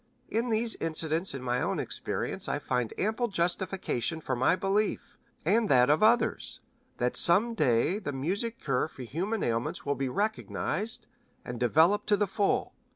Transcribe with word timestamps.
In 0.29 0.49
these 0.49 0.73
incidents 0.77 1.35
in 1.35 1.43
my 1.43 1.61
own 1.61 1.77
experience 1.77 2.49
I 2.49 2.57
find 2.57 2.91
ample 2.97 3.27
justification 3.27 4.19
for 4.19 4.35
my 4.35 4.55
belief, 4.55 5.15
and 5.45 5.69
that 5.69 5.91
of 5.91 6.01
others, 6.01 6.59
that 6.97 7.15
some 7.15 7.53
day 7.53 7.99
the 7.99 8.11
music 8.11 8.59
cure 8.59 8.87
for 8.87 9.03
human 9.03 9.43
ailments 9.43 9.85
will 9.85 9.93
be 9.93 10.09
recognized 10.09 11.05
and 11.45 11.59
developed 11.59 12.07
to 12.07 12.17
the 12.17 12.25
full. 12.25 12.73